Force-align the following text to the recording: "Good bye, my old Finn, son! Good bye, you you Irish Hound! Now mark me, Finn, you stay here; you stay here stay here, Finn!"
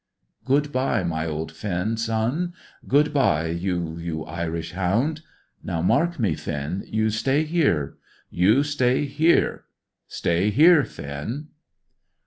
"Good 0.45 0.71
bye, 0.71 1.03
my 1.03 1.27
old 1.27 1.51
Finn, 1.51 1.95
son! 1.95 2.55
Good 2.87 3.13
bye, 3.13 3.49
you 3.49 3.99
you 3.99 4.23
Irish 4.25 4.71
Hound! 4.71 5.21
Now 5.63 5.83
mark 5.83 6.17
me, 6.19 6.33
Finn, 6.33 6.83
you 6.87 7.11
stay 7.11 7.43
here; 7.43 7.97
you 8.31 8.63
stay 8.63 9.05
here 9.05 9.65
stay 10.07 10.49
here, 10.49 10.83
Finn!" 10.85 11.49